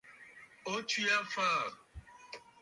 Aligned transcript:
O 0.71 0.73
tswe 0.87 1.09
aa 1.17 1.23
fa? 1.33 1.47